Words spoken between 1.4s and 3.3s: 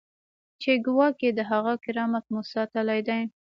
هغه کرامت مو ساتلی دی.